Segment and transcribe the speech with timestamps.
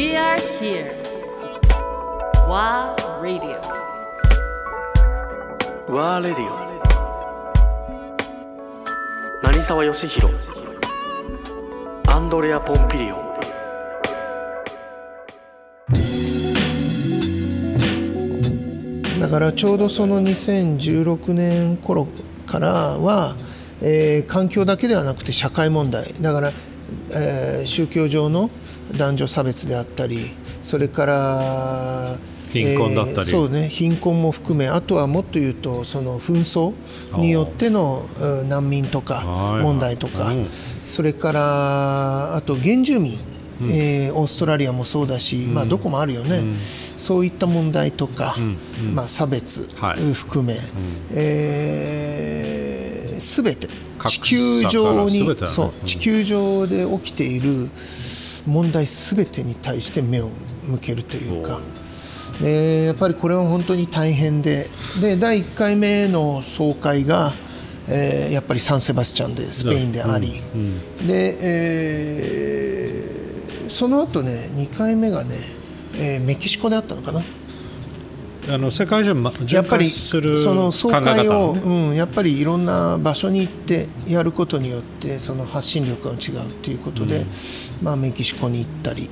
[0.00, 0.96] We are here.
[2.48, 3.60] WA Radio.
[5.90, 6.52] ワーレディオ
[9.42, 10.34] 成沢義弘
[12.08, 13.18] アンドレア・ポンピリオン
[19.20, 22.08] だからちょうどその2016年頃
[22.46, 23.36] からは、
[23.82, 26.52] えー環境だけではなくて社会問題だから、
[27.12, 28.48] えー宗教上の
[28.96, 30.30] 男女差別であったり
[30.62, 32.16] それから
[32.50, 33.16] 貧困だったり。
[33.18, 36.72] えーそうね貧困も含めあとはもっと言うとその紛争
[37.18, 40.46] によってのうん難民とかはい問題とか、うん。
[40.86, 43.16] それからあと原住民、
[43.62, 46.42] えーオーストラリアもそうだし、まあ、どこもあるよね、
[46.96, 48.34] そういった問題とか、
[48.92, 50.12] まあ、差別はい。
[50.12, 50.58] 含め、
[51.12, 53.68] えー、全て。
[54.08, 55.86] 地球上に、そううん。
[55.86, 57.68] 地球上で起きている
[58.46, 60.28] 問題全てに対して目を
[60.64, 61.60] 向けるというか。
[62.40, 64.68] でやっぱりこれは本当に大変で。
[65.00, 67.32] で第1回目の総会が、
[67.88, 70.40] えーやっぱりサンセバスチャンでスペインであり、
[71.06, 75.36] で、えーその後ね2回目がね、
[75.94, 77.22] えーメキシコであったのかな
[78.48, 80.18] あの世界中ま循やっぱりそ
[80.54, 87.26] の総会方を、ねうん、やっぱりいろんな場所に行ってやることによってその発信力が違うということで、
[87.82, 89.10] まあ、メキシコに行ったり、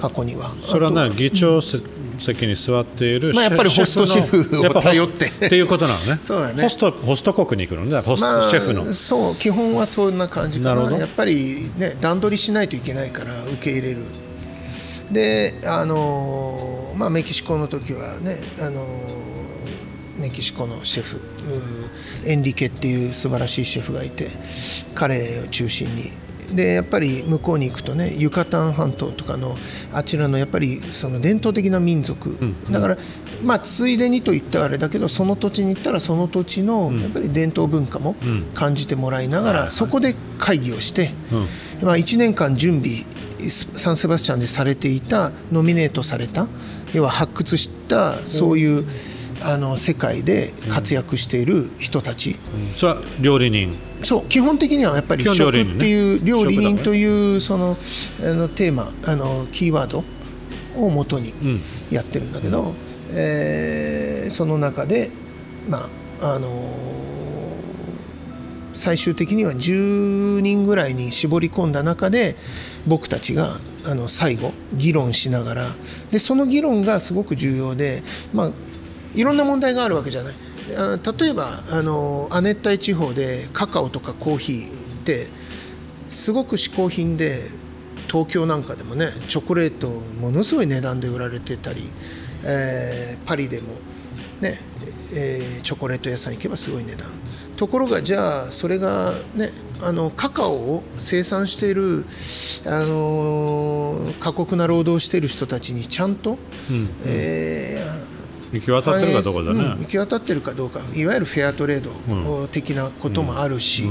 [0.00, 0.54] 過去には。
[0.62, 5.26] それはね議長席に座っているまあやっぱりホストシェフを頼って。
[5.26, 6.18] っていうことなのね。
[6.22, 6.62] そうだね。
[6.62, 8.00] ホストホスト国に行くのね。
[8.00, 10.74] ホストシェフの、まあ、そう基本はそんな感じかな。
[10.74, 10.92] るほど。
[10.92, 13.98] なやっぱりね段取りしないといけないから受け入れる
[15.10, 19.22] であのーまあメキシコの時はねあのー
[20.18, 21.20] メキシコのシェフ
[22.26, 24.28] エンリケっていう素晴らしいシェフがいて
[24.94, 26.12] 彼を中心に。
[26.54, 29.56] でやっぱり向こうに行くとねユカタン半島とかの
[29.90, 32.36] あちらのやっぱりその伝統的な民族、
[32.70, 32.96] だから
[33.42, 38.16] まあついでにと言ったらあれだけどその土地に行ったらその土地のやっぱり伝統文化も
[38.54, 41.12] 感じてもらいながら、そこで会議をして、
[41.82, 43.06] まあ、1年間準備
[43.50, 46.46] サンセバスチャンでされていたノミネートされた
[46.92, 48.86] 要は発掘したそういう、
[49.44, 52.36] あの世界で活躍している人たち、
[52.76, 53.76] それは料理人。
[54.02, 55.76] そう基本的にはやっぱり食理人ね。
[55.76, 57.76] っていう料理人というその
[58.20, 60.04] あのテーマあのキーワード
[60.76, 61.32] をもとに
[61.90, 62.74] やってるんだけど、
[63.10, 65.10] えーその中で
[65.68, 65.88] ま
[66.20, 66.48] ああの
[68.72, 72.36] 最終的には10人ぐらいに絞り込んだ中で
[72.86, 75.66] 僕たちがあの最後議論しながら
[76.10, 78.50] でその議論がすごく重要で、まあ、
[79.14, 80.34] いろんな問題があるわけじゃない。
[80.68, 84.70] 例えばあの亜熱帯地方でカカオとかコーヒーっ
[85.04, 85.26] て
[86.08, 87.50] すごく嗜好品で
[88.06, 91.90] 東京なんかでもねチョコレートものすごい値段で売られてたり、
[92.44, 93.68] えーパリでも
[94.40, 94.58] ね、
[95.14, 97.08] えーチョコレート屋さん行けばすごい値段
[97.56, 99.50] ところがじゃあそれがね
[99.82, 102.04] あのカカオを生産している、
[102.64, 106.38] あのー過酷な労働をしている人たちにちゃんと、
[107.06, 108.12] えー
[108.52, 110.80] 行き渡ってるかどうかだね、うん行き渡ってるかどうか。
[110.94, 113.84] いわゆるフェアトレード的なこともあるし、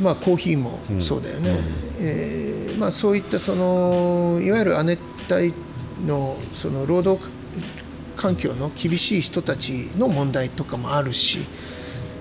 [0.00, 1.56] まあ、コーヒーもそうだよね、
[2.00, 5.00] えーまあ、そういったそのいわゆる亜熱
[5.32, 5.54] 帯
[6.04, 7.24] のその労働
[8.16, 11.38] 環境の厳しい人たちの問題とかもあるし、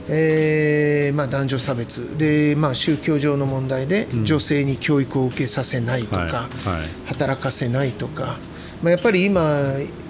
[0.09, 6.29] えーまあ、男女差別で、まあ、宗教上の問題で女性に教育を受けさせないとか、はい。
[6.29, 6.39] はい。
[7.05, 8.37] 働かせないとか、
[8.81, 9.41] まあ、やっぱり今、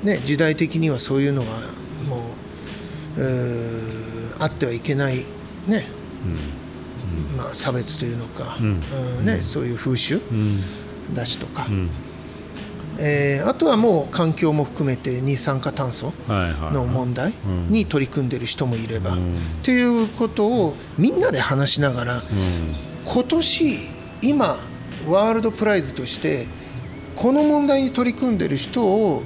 [0.03, 1.51] ね、時代的にはそういうのが
[2.09, 2.17] も
[3.17, 3.23] う
[4.39, 5.25] あってはいけない、
[5.67, 5.85] ね。
[7.37, 9.25] まあ、差別というのか、うん。
[9.25, 10.19] ね、そういう風習
[11.13, 11.67] だしとか、
[12.99, 17.33] えーあとはもう環境も含めて二酸化炭素の問題
[17.69, 19.17] に取り組んでる人もいれば、
[19.63, 22.23] ということをみんなで話しながら、
[23.05, 23.79] 今年
[24.21, 24.57] 今
[25.07, 26.47] ワールドプライズとして
[27.15, 29.21] この問題に取り組んでる人を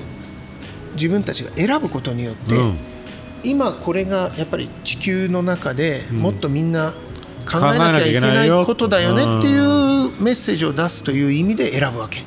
[0.94, 2.77] 自分たちが選ぶことによって、うん。
[3.44, 6.94] 今これがやっぱり地球の中でもっとみんな
[7.50, 12.24] 考えなきゃいけないことだよねっていうメッセージを出すという意味で選ぶわけ。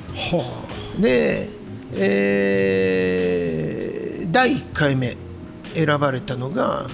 [0.98, 1.48] で、
[1.94, 5.16] えー第1回目
[5.74, 6.86] 選ばれたのが、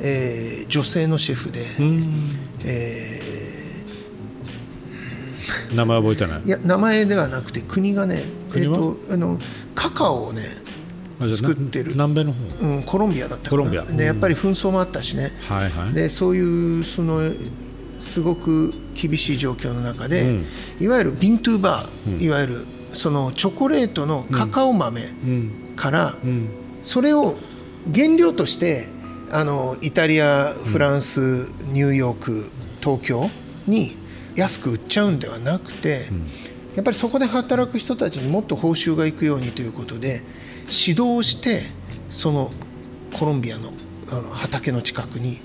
[0.00, 1.64] えー女性のシェフで、
[2.64, 3.20] え
[5.74, 6.40] 名前覚えてない？
[6.42, 8.78] ーいや名前ではなくて国がね、え国は？
[8.78, 9.38] ー、とあの
[9.74, 10.42] カカオをね
[11.28, 11.96] 作ってる。
[11.96, 12.66] な南米の方？
[12.66, 13.62] うん、コロンビアだったかな。
[13.62, 13.84] コロンビア。
[13.84, 15.94] でやっぱり紛争もあったしね、はいはい。
[15.94, 17.20] でそういうその
[18.00, 20.40] すごく厳しい状況の中で、
[20.78, 25.74] いわゆるビントゥーバー、いわゆるそのチョコレートのカカオ豆うん。
[25.76, 26.48] から、うん。
[26.82, 27.36] それを
[27.94, 28.88] 原料として
[29.30, 32.50] あのイタリアフランス、ニューヨーク
[32.80, 33.30] 東京
[33.66, 33.96] に
[34.34, 36.06] 安く売っちゃうんではなくて、
[36.74, 40.22] やっぱりそこで働く人たちにもっと報酬がいくようにということで
[40.64, 41.62] 指導をして
[42.08, 42.50] その
[43.12, 43.72] コロンビアの
[44.32, 45.38] 畑の近くに、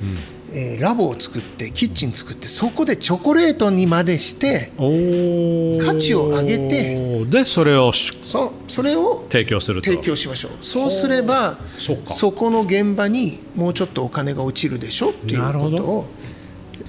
[0.53, 9.89] えーラボを作ってキッチン作ってそこでチョコレートにまでして価値を上げてでそれをしそそれを提供すると。
[9.89, 10.51] 提供しましょう。
[10.61, 11.57] そうすれば
[12.05, 16.05] そこの現場にもうちょっとお金が落ちるでしょっていうことを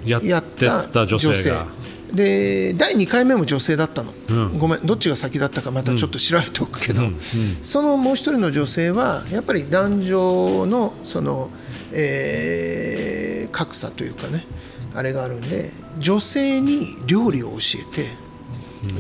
[0.04, 1.66] やったた女性が。
[2.12, 4.58] で第2回目も女性だったの、うん。
[4.58, 7.02] ごめんどっちが先だったかまたちょっと調べておくけど、
[7.60, 11.50] そのもう一人の女性はやっぱり男女のその、
[11.92, 14.46] えー格差というかね
[14.94, 18.06] あれがあるんで女性に料理を教えて、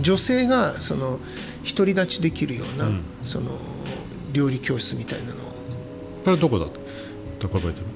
[0.00, 1.20] 女性がその
[1.64, 2.90] 独り立ちできるような、
[3.22, 3.52] その
[4.32, 5.34] 料理教室みたいなの。
[5.34, 5.36] を
[6.24, 6.68] これどこだっ
[7.38, 7.48] た？
[7.48, 7.86] か覚えてる？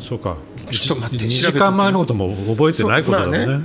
[0.00, 0.36] そうか。
[0.70, 3.38] ちょっと待って2時間前のことも覚えてないことだね。
[3.38, 3.64] あね。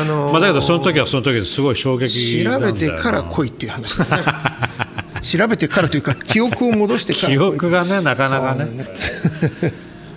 [0.00, 4.22] あのーまあだけどその時はその時ですごい衝撃な調べてから来いっていう話だね。
[5.22, 8.68] 調べてからというか記憶を戻してから 記憶がねなかなかね。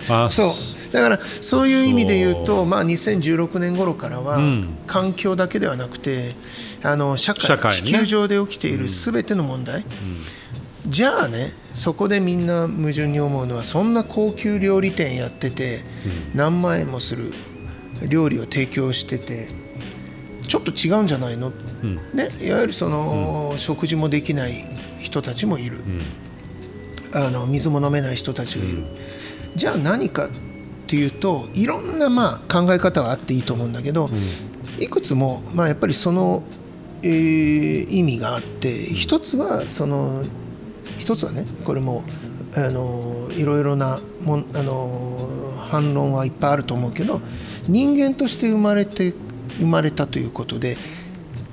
[0.10, 0.48] あそう
[0.92, 4.78] だからそういう意味で言うと、まあ、2016年頃からは、ん。
[4.88, 6.36] 環境だけではなくて
[6.84, 7.78] あの社会社会ね。
[7.78, 9.86] 地球上で起きているすべての問題、
[10.88, 15.82] じゃあねそこでみんな矛盾に思うのはそんな高級料理店やってて、
[16.34, 17.34] 何万円もする
[18.08, 19.48] 料理を提供してて
[20.48, 21.52] ちょっと違うんじゃないの、
[22.14, 24.68] ね、いわゆるその、食事もできない
[25.00, 25.78] 人たちもいる、
[27.14, 28.84] あの水も飲めない人たちがいる、
[29.56, 30.30] じゃあ何か
[30.92, 34.10] っていうといろんなまあ考え方はあっていいと思うんだけど、
[34.78, 36.44] いくつもまあやっぱりその、
[37.02, 40.22] えー意味があって一つはその
[40.98, 42.04] 一つはねこれも
[42.56, 47.22] あのいろいろなもんあの反論はいっぱいあると思うけど
[47.70, 49.14] 人間として生まれて
[49.60, 50.76] 生まれたということで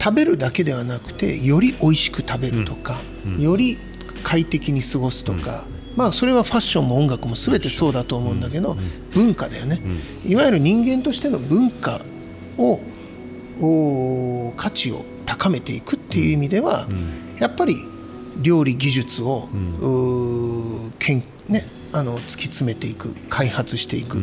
[0.02, 3.00] 食べるだけではなくてより美味しく食べるとか、
[3.38, 3.78] より
[4.24, 5.64] 快適に過ごすとか、
[5.98, 8.76] まあそれはファッションも音楽も全てそうだと思うんだけど、
[9.14, 9.80] 文化だよね、
[10.24, 12.00] いわゆる人間としての文化
[12.56, 12.78] を
[13.60, 16.86] お価値を高めていくっていう意味では、
[17.40, 17.74] やっぱり
[18.40, 19.48] 料理技術を、
[21.00, 24.18] けんね、あの突き詰めていく開発していく、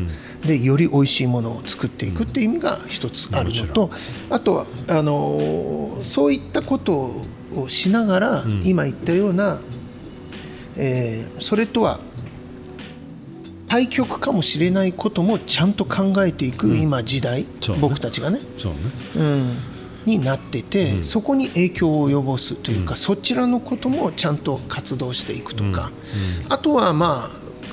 [0.45, 3.89] でより美味しいものを作っていくっていう意味が一つあるのと、
[4.29, 7.11] あとはあのーそういったこと
[7.55, 9.59] をしながら、今言ったような、
[10.77, 11.99] えーそれとは
[13.67, 17.81] 対極かもしれないこともちゃんと考えていく今時代、そうね。
[17.81, 18.79] 僕たちがね、そうね。
[19.17, 19.57] うん、
[20.05, 25.91] になってて、そこに影響を及ぼすというか、そちらのこともちゃんと活動していくとか、
[26.47, 27.29] あとはま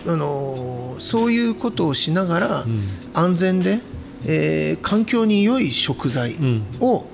[0.07, 2.67] あ、あのーそういうことをしながら、
[3.13, 3.81] 安全で、
[4.25, 6.37] えー環境に良い食材
[6.81, 7.05] を、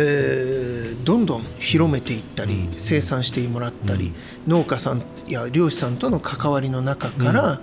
[0.00, 4.12] えーどんどん広めていったり、生産してもらったり、
[4.46, 7.60] 農家さんや漁師さんとの関わりの中から、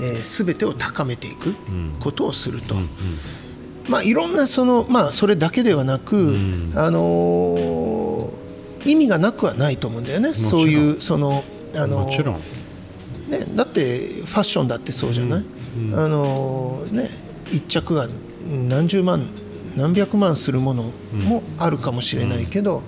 [0.00, 1.54] えー全てを高めていく
[2.00, 2.74] ことをすると。
[3.88, 6.36] まあ、いろんなその、まあ、それだけではなく、
[6.74, 11.42] あのー意味がなくはないと思うんだよね、そういうその、
[11.74, 12.36] あのーもちろん。
[13.30, 15.44] ね、だってファッションだってそうじゃない、
[15.94, 17.10] あのーね、
[17.52, 18.08] 一着が
[18.68, 19.26] 何十万
[19.78, 20.82] 何百万するもの
[21.14, 22.82] もあるかもしれないけど、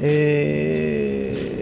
[0.00, 1.52] えー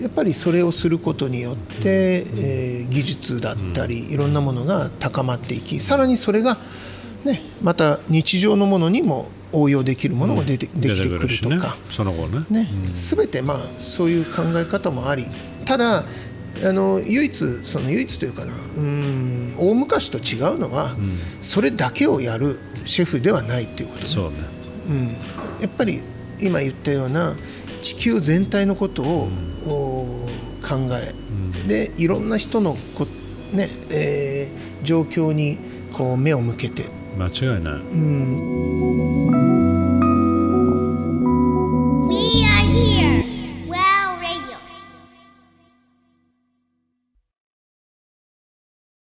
[0.00, 6.56] やっぱりそれをすることによって、えー技術だったりいろんなものが高まっていきさらにそれが、
[7.24, 11.76] ね、また日常のものにも応用できるものも出て、できてくるとか。
[11.90, 12.46] その後ね。
[12.50, 15.26] ね、全てまあそういう考え方もあり。
[15.64, 16.04] ただ
[16.64, 20.96] あの唯一その唯一というかなうん大昔と違うのは、
[21.40, 24.06] それだけをやるシェフではないっていうことね。
[24.06, 24.36] そうね。
[24.88, 25.08] うん、
[25.60, 26.00] やっぱり
[26.40, 27.36] 今言ったような
[27.82, 29.28] 地球全体のことを、
[29.66, 30.26] お
[30.66, 31.14] 考え、
[31.68, 33.06] でいろんな人のこ、
[33.52, 35.58] ねえー状況に
[35.92, 36.84] こう目を向けて。
[37.18, 37.74] 間違いない、